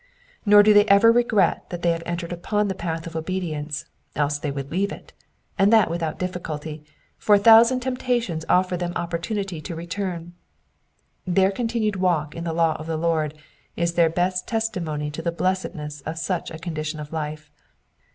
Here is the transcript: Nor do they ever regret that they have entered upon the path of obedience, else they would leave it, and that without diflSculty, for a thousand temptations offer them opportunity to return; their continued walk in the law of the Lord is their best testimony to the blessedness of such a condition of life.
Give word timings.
Nor 0.47 0.63
do 0.63 0.73
they 0.73 0.85
ever 0.87 1.11
regret 1.11 1.69
that 1.69 1.83
they 1.83 1.91
have 1.91 2.01
entered 2.07 2.33
upon 2.33 2.67
the 2.69 2.73
path 2.73 3.05
of 3.05 3.15
obedience, 3.15 3.85
else 4.15 4.39
they 4.39 4.49
would 4.49 4.71
leave 4.71 4.91
it, 4.91 5.13
and 5.59 5.71
that 5.71 5.91
without 5.91 6.17
diflSculty, 6.17 6.83
for 7.19 7.35
a 7.35 7.37
thousand 7.37 7.81
temptations 7.81 8.43
offer 8.49 8.75
them 8.75 8.93
opportunity 8.95 9.61
to 9.61 9.75
return; 9.75 10.33
their 11.27 11.51
continued 11.51 11.97
walk 11.97 12.33
in 12.33 12.45
the 12.45 12.51
law 12.53 12.75
of 12.79 12.87
the 12.87 12.97
Lord 12.97 13.35
is 13.75 13.93
their 13.93 14.09
best 14.09 14.47
testimony 14.47 15.11
to 15.11 15.21
the 15.21 15.31
blessedness 15.31 16.01
of 16.01 16.17
such 16.17 16.49
a 16.49 16.57
condition 16.57 16.99
of 16.99 17.13
life. 17.13 17.51